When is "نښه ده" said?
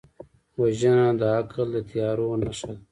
2.41-2.79